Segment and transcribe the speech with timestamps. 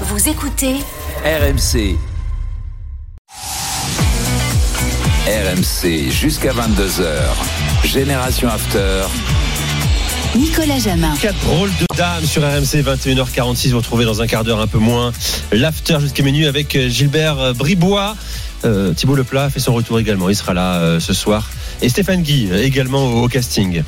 [0.00, 0.74] Vous écoutez
[1.24, 1.96] RMC.
[5.28, 7.04] RMC jusqu'à 22h.
[7.84, 9.04] Génération After.
[10.34, 11.14] Nicolas Jamin.
[11.22, 13.70] Quatre drôles de dames sur RMC 21h46.
[13.70, 15.12] Vous retrouvez dans un quart d'heure un peu moins
[15.52, 18.16] l'after jusqu'à minuit avec Gilbert Bribois.
[18.64, 20.28] Euh, Thibaut Leplat fait son retour également.
[20.28, 21.48] Il sera là euh, ce soir.
[21.82, 23.84] Et Stéphane Guy euh, également au, au casting.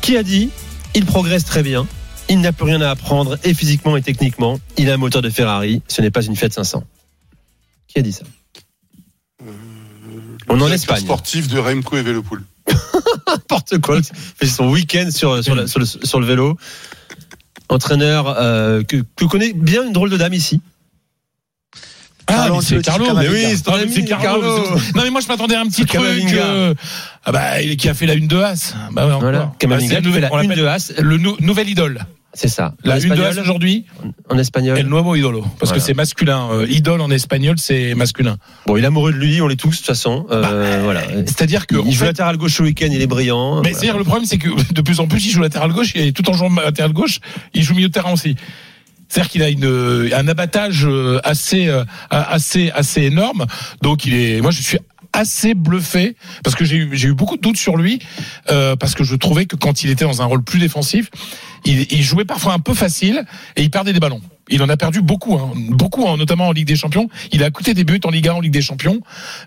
[0.00, 0.50] Qui a dit
[0.94, 1.86] il progresse très bien.
[2.28, 4.58] Il n'a plus rien à apprendre et physiquement et techniquement.
[4.76, 5.82] Il a un moteur de Ferrari.
[5.88, 6.82] Ce n'est pas une Fiat 500.
[7.88, 8.24] Qui a dit ça?
[10.48, 11.00] On est en Espagne.
[11.00, 12.42] sportif de Remco et Velopool.
[13.26, 13.98] N'importe quoi.
[13.98, 14.04] Il
[14.36, 16.56] fait son week-end sur, sur, la- sur le, sur le vélo.
[17.68, 20.60] Entraîneur euh, que, que connaît bien une drôle de dame ici.
[22.26, 23.06] Ah, Carlo mais c'est Carlo.
[23.06, 23.30] Camavinga.
[23.32, 24.40] Mais oui, c'est Ah, ami, Carlo.
[24.40, 24.70] Carlo.
[24.94, 26.00] Non, mais moi, je m'attendais à un petit truc.
[26.00, 26.74] Euh,
[27.24, 28.74] ah bah, il- qui a fait la une de As.
[28.92, 29.20] Bah ouais, encore.
[29.20, 29.38] Voilà.
[29.60, 30.92] Bah, la on une de As.
[30.98, 32.06] Le nou- nouvel idole.
[32.36, 32.74] C'est ça.
[32.82, 33.86] La en une de aujourd'hui,
[34.28, 34.76] En espagnol.
[34.76, 35.40] El Nuevo Idolo.
[35.42, 35.74] Parce Voilà.
[35.74, 36.48] que c'est masculin.
[36.50, 38.36] Euh, idole en espagnol, c'est masculin.
[38.66, 40.26] Bon, il est amoureux de lui, on l'est tous de toute façon.
[40.32, 41.02] Euh, Bah, voilà.
[41.26, 41.76] C'est-à-dire que.
[41.86, 43.56] il joue fait- latéral gauche au week-end, il est brillant.
[43.62, 43.78] Mais Voilà.
[43.78, 46.28] c'est-à-dire, le problème, c'est que de plus en plus, il joue latéral gauche et tout
[46.28, 47.20] en jouant latéral gauche,
[47.54, 48.34] il joue milieu de terrain aussi.
[49.08, 53.46] C'est-à-dire qu'il a une, un abattage euh, assez, euh, assez, assez énorme.
[53.80, 54.78] Donc, il est, moi, je suis
[55.14, 58.00] assez bluffé parce que j'ai eu, eu beaucoup de doutes sur lui
[58.50, 61.10] euh, parce que je trouvais que quand il était dans un rôle plus défensif,
[61.64, 63.24] il, il jouait parfois un peu facile
[63.56, 64.20] et il perdait des ballons.
[64.50, 67.08] Il en a perdu beaucoup, hein, beaucoup, hein, notamment en Ligue des Champions.
[67.32, 69.00] Il a coûté des buts en Ligue 1, en Ligue des Champions.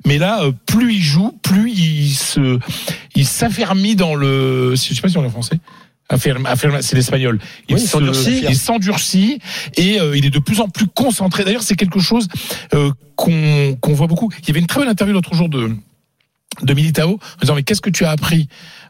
[0.05, 2.59] Mais là, euh, plus il joue, plus il se,
[3.13, 5.59] il s'affermit dans le, je sais pas si on est français.
[6.09, 7.39] Afferme- c'est l'espagnol.
[7.67, 7.81] Il Oui,
[8.55, 9.39] s'endurcit.
[9.75, 11.43] Et euh, il est de plus en plus concentré.
[11.43, 12.27] D'ailleurs, c'est quelque chose
[12.73, 14.31] euh, qu'on qu'on voit beaucoup.
[14.41, 15.71] Il y avait une très belle interview l'autre jour de
[16.61, 18.47] de Militao en disant mais qu'est-ce que tu as appris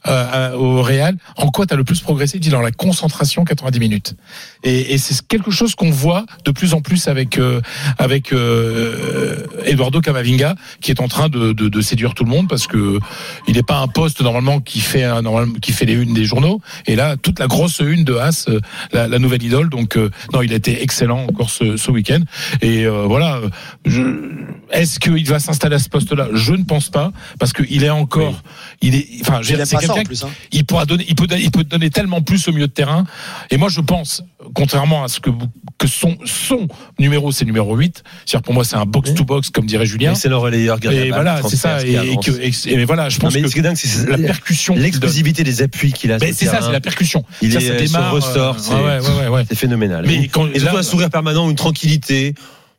[0.08, 1.18] euh, au Real?
[1.36, 2.38] En quoi tu as le plus progressé?
[2.38, 4.16] Il dit dans la concentration 90 minutes.
[4.64, 7.62] Et, et c'est quelque chose qu'on voit de plus en plus avec euh,
[7.98, 12.48] avec euh, Eduardo Camavinga qui est en train de, de, de séduire tout le monde
[12.48, 13.00] parce que
[13.48, 16.26] il n'est pas un poste normalement qui fait un, normalement, qui fait les unes des
[16.26, 16.62] journaux.
[16.86, 18.60] Et là toute la grosse une de As, euh,
[18.92, 19.70] la, la nouvelle idole.
[19.70, 22.22] Donc euh, non, il a été excellent encore ce, ce week-end.
[22.62, 23.42] Et euh, voilà.
[23.86, 24.02] Je,
[24.72, 26.28] est-ce qu'il va s'installer à ce poste-là?
[26.34, 28.42] Je ne pense pas parce qu'il est encore.
[28.82, 29.08] Il est.
[29.22, 30.24] Enfin, c'est quelqu'un plus.
[30.24, 30.30] Hein.
[30.52, 33.06] il pourra donner, il peut, il peut donner tellement plus au milieu de terrain.
[33.50, 34.24] Et moi, je pense,
[34.54, 35.30] contrairement à ce que,
[35.78, 36.68] que son, son
[37.00, 38.04] numéro, c'est numéro 8.
[38.26, 40.16] C'est-à-dire, pour moi, c'est un box-to-box, comme dirait Julien.
[40.16, 41.82] C'est le relayeur, Et voilà, c'est ça.
[41.84, 42.66] Et, qui et que, avance.
[42.68, 44.76] et, et voilà, je Non, pense mais que ce qui est dingue, c'est la percussion.
[44.76, 46.20] l'explosivité des appuis qu'il a.
[46.20, 47.24] C'est ça, c'est la percussion.
[47.42, 48.12] Il ça, est ça démarre.
[48.12, 49.46] ressort, c'est- ouais, ouais, ouais, ouais.
[49.48, 50.04] C'est phénoménal.
[50.08, 52.34] Mais quand- et surtout là- un sourire permanent, une tranquillité.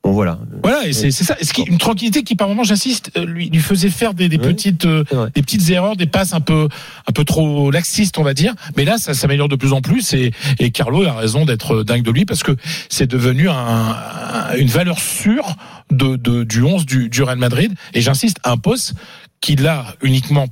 [0.04, 0.38] Bon voilà.
[0.62, 1.36] Voilà, et c'est c'est ça.
[1.42, 4.36] Ce qui, une tranquillité qui, par moment, j'insiste, euh, lui, lui faisait faire des, des
[4.36, 5.04] Oui, petites, euh,
[5.34, 6.68] des petites erreurs, des passes un peu,
[7.06, 8.54] un peu trop laxistes, on va dire.
[8.76, 10.14] Mais là, ça s'améliore de plus en plus.
[10.14, 12.52] Et, et Carlo a raison d'être dingue de lui parce que
[12.88, 15.56] c'est devenu un, un- une valeur sûre
[15.90, 17.74] de, de- du 11 du, du Real Madrid.
[17.92, 18.94] Et j'insiste, un poste
[19.40, 20.46] qu'il a uniquement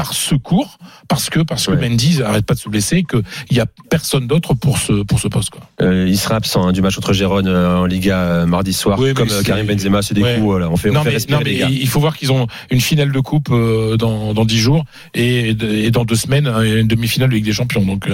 [0.00, 0.78] par secours
[1.08, 1.72] parce que parce que.
[1.72, 5.20] Mendy arrête pas de se blesser que il y a personne d'autre pour ce pour
[5.20, 5.60] ce poste quoi.
[5.82, 8.98] Euh, il sera absent hein, du match contre Gérone euh, en Liga euh, mardi soir,
[8.98, 10.00] Oui, comme Karim Benzema.
[10.00, 10.38] C'est des Ouais.
[10.40, 10.54] coups.
[10.54, 11.68] On fait, on fait mais, non, mais les gars.
[11.70, 15.90] il faut voir qu'ils ont une finale de coupe dans, dans 10 jours et, et
[15.90, 17.84] dans deux semaines une demi-finale de Ligue des Champions.
[17.84, 18.08] Donc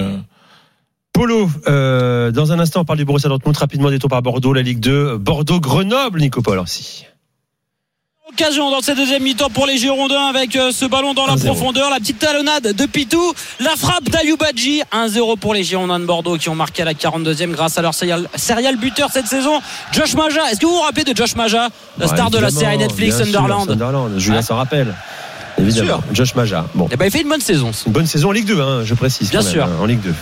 [1.13, 4.61] Polo, dans un instant, on parle du Borussia Dortmund rapidement, des tours par Bordeaux, la
[4.61, 7.05] Ligue 2, Bordeaux-Grenoble, Nico Paul aussi.
[8.29, 11.45] Occasion dans cette deuxième mi-temps pour les Girondins avec euh, ce ballon dans la 1-0.
[11.45, 13.21] profondeur, la petite talonnade de Pitou,
[13.61, 17.51] la frappe d'Ayubadji, 1-0 pour les Girondins de Bordeaux qui ont marqué à la 42e
[17.51, 19.61] grâce à leur serial, serial buteur cette saison,
[19.93, 20.51] Josh Maja.
[20.51, 23.25] Est-ce que vous vous rappelez de Josh Maja, la star de la série Netflix sûr,
[23.25, 24.41] Sunderland Sunderland, Julien Ouais.
[24.43, 24.93] s'en rappelle.
[25.59, 26.01] Évidemment.
[26.11, 26.65] Josh Maja.
[26.75, 26.87] Bon.
[26.91, 27.71] Eh ben, il fait une bonne saison.
[27.87, 29.29] Une bonne saison en Ligue 2, hein, je précise.
[29.31, 29.63] Bien quand même, sûr.
[29.63, 30.13] hein, en Ligue 2.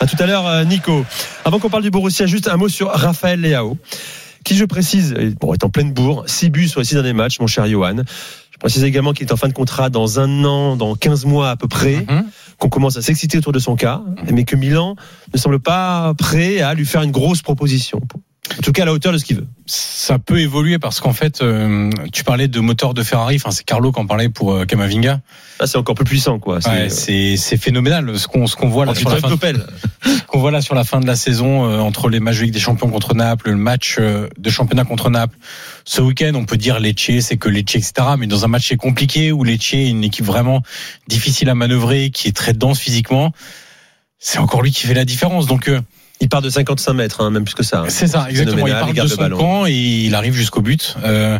[0.00, 1.04] À tout à l'heure, euh, Nico.
[1.44, 3.76] Avant qu'on parle du Borussia, juste un mot sur Raphaël Leao,
[4.44, 6.24] qui, je précise, bon, est en pleine bourre.
[6.26, 7.96] 6 buts sur les 6 derniers matchs, mon cher Johan.
[8.52, 11.50] Je précise également qu'il est en fin de contrat dans un an, dans 15 mois
[11.50, 12.24] à peu près, Mhm.
[12.58, 14.00] qu'on commence à s'exciter autour de son cas,
[14.30, 14.94] mais que Milan
[15.32, 18.00] ne semble pas prêt à lui faire une grosse proposition.
[18.58, 19.46] En tout cas, à la hauteur de ce qu'il veut.
[19.66, 23.36] ça peut évoluer parce qu'en fait, euh, tu parlais de moteur de Ferrari.
[23.36, 25.12] Enfin, c'est Carlo qui en parlait pour euh, Camavinga.
[25.12, 25.20] Là,
[25.60, 26.60] Ah, c'est encore plus puissant, quoi.
[26.60, 29.28] C'est, Ouais, euh, c'est c'est phénoménal ce qu'on ce qu'on voit là sur la fin.
[29.28, 29.64] Topel.
[30.26, 32.52] qu'on voit là sur la fin de la saison euh, entre les matchs de Ligue
[32.54, 35.36] des Champions contre Naples, le match euh, de championnat contre Naples.
[35.84, 37.92] Ce week-end, on peut dire Lecce, c'est que Lecce, etc.
[38.18, 40.62] Mais dans un match qui est compliqué où Lecce est une équipe vraiment
[41.08, 43.32] difficile à manœuvrer, qui est très dense physiquement,
[44.18, 45.46] c'est encore lui qui fait la différence.
[45.46, 45.80] Donc euh,
[46.20, 47.80] Il part de 55 mètres, hein, même plus que ça.
[47.80, 47.86] hein.
[47.88, 48.66] c'est ça, exactement.
[48.66, 50.96] Il part il de son camp et il arrive jusqu'au but.
[51.04, 51.38] Euh,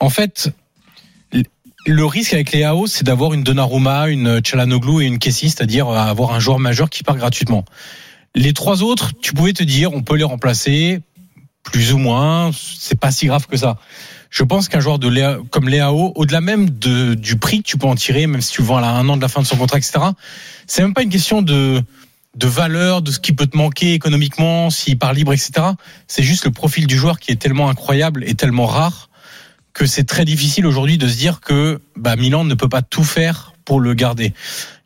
[0.00, 0.50] en fait,
[1.86, 5.88] le risque avec les AO, c'est d'avoir une Donnarumma, une Chalanoglu et une Kessie, c'est-à-dire
[5.88, 7.64] avoir un joueur majeur qui part gratuitement.
[8.34, 11.00] Les trois autres, tu pouvais te dire, on peut les remplacer
[11.62, 13.78] plus ou moins, c'est pas si grave que ça.
[14.30, 17.78] Je pense qu'un joueur de Léa, comme Léao, au-delà même de, du prix que tu
[17.78, 19.46] peux en tirer, même si tu le vends à un an de la fin de
[19.46, 19.92] son contrat, etc.,
[20.66, 21.80] c'est même pas une question de,
[22.34, 25.52] de valeur, de ce qui peut te manquer économiquement, s'il part libre, etc.
[26.08, 29.08] C'est juste le profil du joueur qui est tellement incroyable et tellement rare
[29.72, 33.04] que c'est très difficile aujourd'hui de se dire que bah, Milan ne peut pas tout
[33.04, 34.32] faire pour le garder.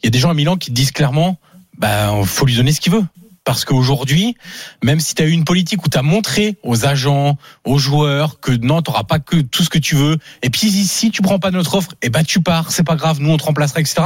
[0.02, 1.38] Il y a des gens à Milan qui disent clairement,
[1.76, 3.04] bah, faut lui donner ce qu'il veut.
[3.44, 4.36] Parce qu'aujourd'hui,
[4.82, 8.40] même si tu as eu une politique où tu as montré aux agents, aux joueurs
[8.40, 11.38] que non, tu pas que tout ce que tu veux, et puis si, tu prends
[11.38, 14.02] pas notre offre, eh ben tu pars, c'est pas grave, nous on te remplacera, etc.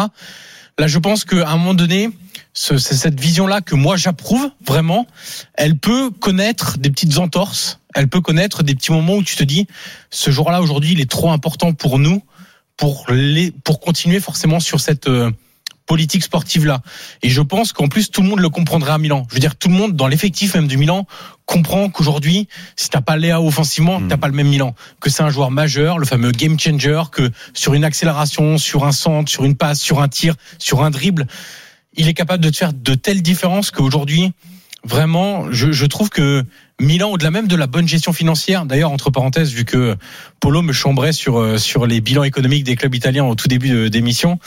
[0.79, 2.11] Là, je pense qu'à un moment donné,
[2.55, 5.07] ce, c'est cette vision-là que moi j'approuve vraiment.
[5.55, 9.45] Elle peut connaître des petites entorses, elle peut connaître des petits moments où tu te
[9.45, 9.67] dis,
[10.11, 12.23] ce jour-là aujourd'hui, il est trop important pour nous
[12.77, 15.31] pour les, pour continuer forcément sur cette euh,
[15.87, 16.81] politique sportive là.
[17.23, 19.27] Et je pense qu'en plus tout le monde le comprendrait à Milan.
[19.29, 21.07] Je veux dire tout le monde dans l'effectif même du Milan
[21.45, 24.09] comprend qu'aujourd'hui si t'as pas Léa offensivement, Mm.
[24.09, 24.75] t'as pas le même Milan.
[25.01, 28.93] Que c'est un joueur majeur, le fameux game changer, que sur une accélération, sur un
[28.93, 31.27] centre, sur une passe, sur un tir, sur un dribble,
[31.95, 34.33] il est capable de te faire de telles différences qu'aujourd'hui
[34.85, 36.45] vraiment je, je trouve que
[36.83, 39.97] Milan, au-delà même de la bonne gestion financière, d'ailleurs, entre parenthèses, vu que
[40.41, 43.69] Polo me chambrait sur, euh, sur les bilans économiques des clubs italiens au tout début
[43.71, 44.39] de- d'émission,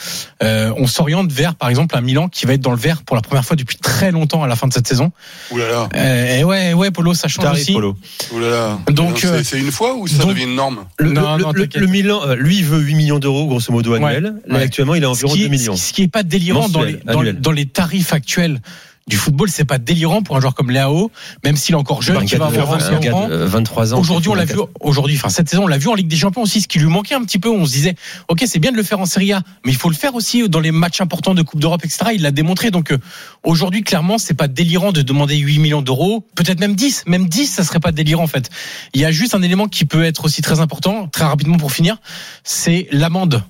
[0.43, 3.15] euh, on s'oriente vers, par exemple, un Milan qui va être dans le vert pour
[3.15, 5.11] la première fois depuis très longtemps à la fin de cette saison.
[5.51, 7.71] Ouh là là, Euh, et ouais, ouais, Polo, ça change aussi.
[7.73, 7.95] Polo.
[8.33, 8.79] ouh là là.
[8.91, 10.79] Donc, c'est euh, c'est une fois ou ça donc- devient une norme?
[10.99, 14.03] Le, Non, le- non, le- Milan, lui, il veut 8 millions d'euros, grosso modo, Ouais,
[14.03, 14.35] annuels.
[14.45, 14.63] Là, ouais.
[14.63, 15.75] actuellement, il est environ qui, 2 est, millions.
[15.77, 17.39] ce qui est pas délirant dans les, Mensuel, dans, annuel.
[17.41, 18.59] dans les tarifs actuels
[19.07, 21.11] du football, c'est pas délirant pour un joueur comme Léao,
[21.43, 23.27] même s'il est encore jeune, Un qui va avoir un 25 gars ans.
[23.27, 23.99] de, euh, 23 ans.
[23.99, 24.55] Aujourd'hui, on l'a vu.
[24.79, 26.61] Aujourd'hui, enfin cette saison, on l'a vu en Ligue des Champions aussi.
[26.61, 27.95] Ce qui lui manquait un petit peu, on se disait,
[28.29, 30.49] ok, c'est bien de le faire en Serie A, mais il faut le faire aussi
[30.49, 32.11] dans les matchs importants de Coupe d'Europe, etc.
[32.15, 32.71] Il l'a démontré.
[32.71, 32.97] Donc euh,
[33.43, 37.45] aujourd'hui, clairement, c'est pas délirant de demander 8 millions d'euros, peut-être même 10, même 10,
[37.45, 38.49] ça serait pas délirant en fait.
[38.95, 41.71] Il y a juste un élément qui peut être aussi très important, très rapidement pour
[41.71, 41.97] finir,
[42.43, 43.43] c'est l'amende.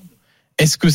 [0.58, 0.88] Est-ce que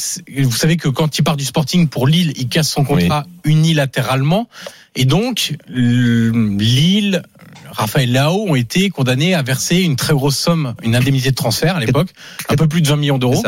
[0.42, 4.48] vous savez que quand il part du Sporting pour Lille, il casse son contrat unilatéralement.
[4.96, 7.22] Et donc Lille,
[7.70, 11.76] Raphaël Lao ont été condamnés à verser une très grosse somme, une indemnité de transfert
[11.76, 12.08] à l'époque,
[12.48, 13.42] un peu plus de 20 millions d'euros.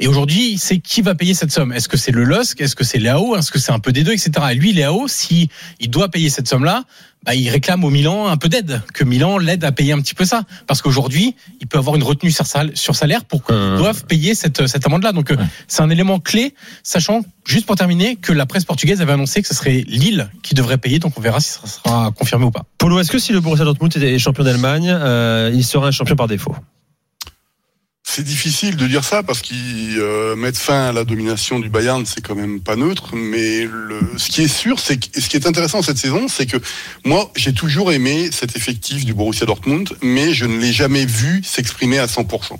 [0.00, 1.72] Et aujourd'hui, c'est qui va payer cette somme?
[1.72, 3.36] Est-ce que c'est le LOSC Est-ce que c'est Léao?
[3.36, 4.30] Est-ce que c'est un peu des deux, etc.
[4.52, 5.48] Et lui, Léao, si
[5.80, 6.84] il doit payer cette somme-là,
[7.24, 10.14] bah, il réclame au Milan un peu d'aide, que Milan l'aide à payer un petit
[10.14, 13.56] peu ça, parce qu'aujourd'hui, il peut avoir une retenue sur sal- sur salaire pour qu'ils
[13.56, 13.76] Euh.
[13.76, 15.10] doivent payer cette cette amende-là.
[15.10, 15.36] Donc, euh,
[15.66, 16.54] c'est un élément clé,
[16.84, 20.54] sachant juste pour terminer que la presse portugaise avait annoncé que ce serait Lille qui
[20.54, 21.00] devrait payer.
[21.00, 22.62] Donc, on verra si ça sera confirmé ou pas.
[22.78, 26.14] Polo, est-ce que si le Borussia Dortmund était champion d'Allemagne, euh, il sera un champion
[26.14, 26.54] par défaut?
[28.18, 32.04] C'est difficile de dire ça parce qu'ils euh, mettent fin à la domination du Bayern,
[32.04, 33.14] c'est quand même pas neutre.
[33.14, 36.46] Mais le, ce qui est sûr, c'est que, ce qui est intéressant cette saison, c'est
[36.46, 36.56] que
[37.04, 41.44] moi, j'ai toujours aimé cet effectif du Borussia Dortmund, mais je ne l'ai jamais vu
[41.44, 42.58] s'exprimer à 100%.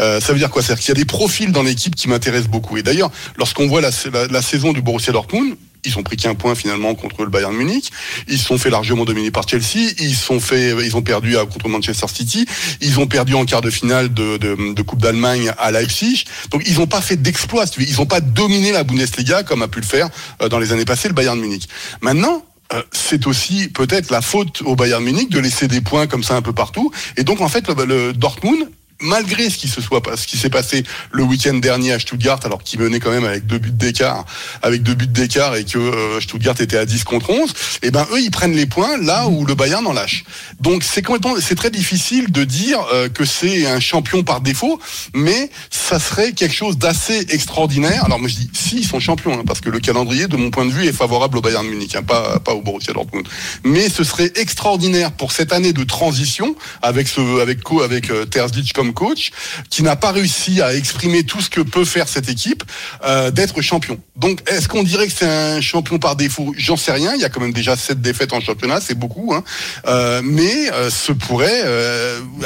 [0.00, 0.60] Euh, ça veut dire quoi?
[0.60, 2.76] C'est-à-dire qu'il y a des profils dans l'équipe qui m'intéressent beaucoup.
[2.76, 3.92] Et d'ailleurs, lorsqu'on voit la,
[4.30, 7.90] la saison du Borussia Dortmund, ils ont pris qu'un point finalement contre le Bayern Munich.
[8.28, 9.92] Ils se sont fait largement dominer par Chelsea.
[9.98, 12.46] Ils sont fait, ils ont perdu contre Manchester City.
[12.80, 16.24] Ils ont perdu en quart de finale de, de, de Coupe d'Allemagne à Leipzig.
[16.50, 17.64] Donc ils n'ont pas fait d'exploit.
[17.78, 20.08] Ils n'ont pas dominé la Bundesliga comme a pu le faire
[20.42, 21.68] euh, dans les années passées le Bayern Munich.
[22.00, 22.44] Maintenant.
[22.72, 26.36] euh, C'est aussi peut-être la faute au Bayern Munich de laisser des points comme ça
[26.36, 26.92] un peu partout.
[27.16, 28.70] Et donc en fait, le Dortmund,
[29.00, 32.62] malgré ce qui se soit ce qui s'est passé le week-end dernier à Stuttgart, alors
[32.62, 34.24] qu'il menait quand même avec deux buts d'écart,
[34.62, 37.52] avec deux buts d'écart et que euh, Stuttgart était à 10 contre 11,
[37.82, 40.24] et ben eux ils prennent les points là où le Bayern en lâche.
[40.60, 44.80] Donc c'est complètement, c'est très difficile de dire euh, que c'est un champion par défaut,
[45.14, 48.04] mais ça serait quelque chose d'assez extraordinaire.
[48.04, 50.50] Alors moi je dis si ils sont champions, hein, parce que le calendrier de mon
[50.50, 53.26] point de vue est favorable au Bayern Munich, hein, pas pas au Borussia Dortmund.
[53.64, 58.26] Mais ce serait extraordinaire pour cette année de transition avec ce avec co avec euh,
[58.74, 59.30] comme coach,
[59.70, 62.64] qui n'a pas réussi à exprimer tout ce que peut faire cette équipe,
[63.04, 63.98] euh, d'être champion.
[64.16, 66.54] Donc est-ce qu'on dirait que c'est un champion par défaut?
[66.56, 67.14] J'en sais rien.
[67.14, 69.32] Il y a quand même déjà sept défaites en championnat, c'est beaucoup.
[69.34, 69.42] Hein.
[69.86, 71.62] Euh, mais euh, ce pourrait,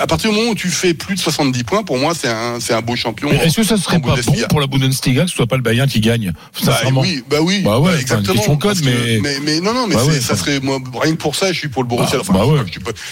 [0.00, 2.58] à partir du moment où tu fais plus de 70 points, pour moi c'est un
[2.60, 3.30] c'est un beau champion.
[3.30, 5.88] Est-ce que ça serait pas bon pour la Bundesliga que ce soit pas le Bayern
[5.88, 6.32] qui gagne
[6.64, 8.56] Bah oui, bah oui, Bah ouais, enfin, exactement.
[8.56, 11.34] code, que- mais- mais non, non, mais Bah ouais, ça serait moi rien que pour
[11.36, 12.18] ça, je suis pour le Borussia.
[12.18, 12.60] Bah, enfin, bah ouais.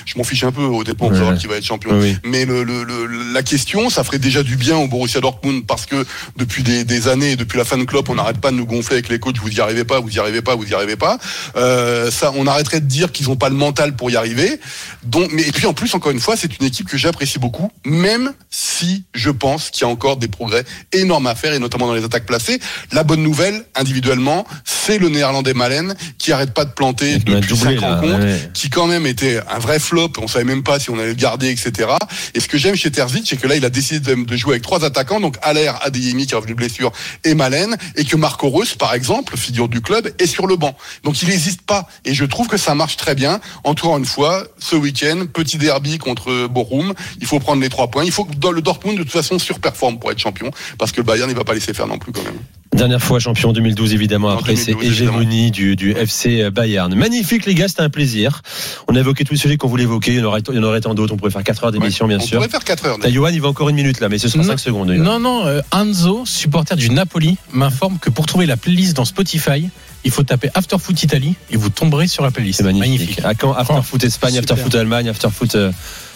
[0.07, 1.99] je, m'en fiche un peu au dépend de savoir qui va être champion.
[2.25, 5.87] Mais le, le, le- la question, ça ferait déjà du bien au Borussia Dortmund parce
[5.87, 6.05] que
[6.37, 8.97] depuis des, des années, depuis la fin de Klopp, on n'arrête pas de nous gonfler
[8.97, 9.38] avec les coachs.
[9.38, 11.19] Vous y arrivez pas, vous y arrivez pas, vous y arrivez pas.
[11.57, 14.61] Euh, ça, on arrêterait de dire qu'ils ont pas le mental pour y arriver.
[15.05, 17.71] Donc, mais et puis en plus, encore une fois, c'est une équipe que j'apprécie beaucoup,
[17.85, 21.87] même si je pense qu'il y a encore des progrès énormes à faire et notamment
[21.87, 22.61] dans les attaques placées.
[22.93, 27.49] La bonne nouvelle, individuellement, c'est le Néerlandais Malen qui arrête pas de planter Il depuis
[27.49, 28.50] doublé, rencontres ouais.
[28.55, 30.12] qui quand même était un vrai flop.
[30.19, 31.91] On savait même pas si on allait le garder, etc.
[32.35, 32.91] Et ce que j'aime chez
[33.25, 36.35] C'est que là, il a décidé de, jouer avec trois attaquants, donc Aller, Adeyemi qui
[36.35, 36.92] est revenu blessure
[37.25, 40.76] et Malen, et que Marco Reus, par exemple, figure du club, est sur le banc.
[41.04, 41.87] Donc il n'hésite pas.
[42.04, 43.40] Et je trouve que ça marche très bien.
[43.64, 46.95] Encore une fois, ce week-end, petit derby contre Bochum.
[47.21, 48.04] Il faut prendre les trois points.
[48.04, 51.04] Il faut que le Dortmund, de toute façon, surperforme pour être champion, parce que le
[51.04, 52.38] Bayern, il va pas laisser faire non plus quand même.
[52.75, 54.29] Dernière fois champion 2012 évidemment.
[54.29, 56.93] En Après 2012, c'est hégémonie du, du FC Bayern.
[56.95, 58.41] Magnifique les gars, c'était un plaisir.
[58.88, 60.12] On a évoqué tous les sujets qu'on voulait évoquer.
[60.12, 61.12] Il y en aurait, il y en aurait tant d'autres.
[61.12, 62.14] On pourrait faire 4 heures d'émission Ouais.
[62.17, 62.38] bien on sûr.
[62.38, 62.99] pourrait faire 4 heures.
[63.11, 64.49] Johan, il va encore une minute là, mais ce sera Non.
[64.49, 64.91] 5 secondes.
[64.91, 69.69] Non, non, euh, Anzo, supporter du Napoli, m'informe que pour trouver la playlist dans Spotify,
[70.05, 72.59] il faut taper After Foot Italie et vous tomberez sur la playlist.
[72.62, 73.21] C'est magnifique.
[73.23, 74.52] À quand After Oh, Foot Espagne, super.
[74.55, 75.71] After Foot Allemagne, After Foot euh,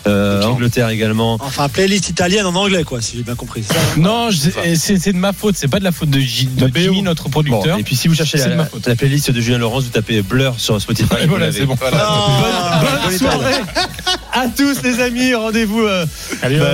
[0.06, 1.34] euh, Angleterre également.
[1.40, 3.62] Enfin, playlist italienne en anglais, quoi, si j'ai bien compris.
[3.62, 6.70] Ça, hein Non, c'est de ma faute, c'est pas de la faute de, J- de.
[6.74, 7.78] Jimmy, notre Bon, producteur.
[7.78, 11.14] et puis si vous cherchez la, playlist de Julien Laurence, vous tapez Blur sur Spotify.
[11.22, 11.58] Et voilà, l'avez.
[11.60, 11.74] c'est bon.
[11.78, 11.96] Voilà.
[11.98, 13.54] Non, Bonne soirée
[14.32, 15.34] à tous les amis.
[15.34, 16.06] Rendez-vous euh,
[16.42, 16.66] Allez, bah,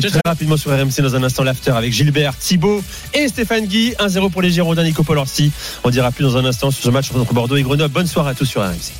[0.00, 2.82] très rapidement sur RMC dans un instant l'after avec Gilbert, Thibaut
[3.14, 3.94] et Stéphane Guy.
[3.98, 5.50] 1-0 pour les Girondins, Nico Polorsi.
[5.84, 7.92] On dira plus dans un instant sur ce match entre Bordeaux et Grenoble.
[7.92, 8.92] Bonne soirée à tous sur RMC.